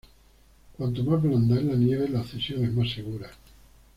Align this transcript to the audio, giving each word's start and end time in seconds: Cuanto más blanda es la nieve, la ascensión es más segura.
Cuanto 0.77 1.03
más 1.03 1.21
blanda 1.21 1.55
es 1.57 1.63
la 1.63 1.75
nieve, 1.75 2.09
la 2.09 2.21
ascensión 2.21 2.63
es 2.65 2.73
más 2.73 2.89
segura. 2.89 3.29